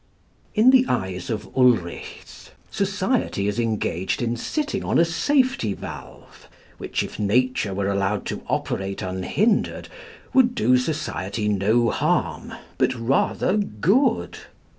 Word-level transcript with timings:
In 0.55 0.71
the 0.71 0.83
eyes 0.89 1.29
of 1.29 1.47
Ulrichs, 1.55 2.49
society 2.71 3.47
is 3.47 3.59
engaged 3.59 4.19
in 4.23 4.35
sitting 4.35 4.83
on 4.83 4.97
a 4.97 5.05
safety 5.05 5.73
valve, 5.75 6.49
which 6.79 7.03
if 7.03 7.19
nature 7.19 7.71
were 7.75 7.87
allowed 7.87 8.25
to 8.25 8.41
operate 8.47 9.03
unhindered 9.03 9.89
would 10.33 10.55
do 10.55 10.75
society 10.79 11.47
no 11.47 11.91
harm, 11.91 12.51
but 12.79 12.95
rather 12.95 13.55
good. 13.57 14.39